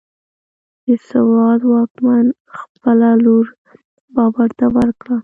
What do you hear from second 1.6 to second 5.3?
واکمن خپله لور بابر ته ورکړه،